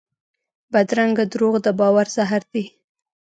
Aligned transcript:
بدرنګه 0.71 1.25
دروغ 1.33 1.53
د 1.65 1.67
باور 1.79 2.07
زهر 2.15 2.41
دي 2.53 2.63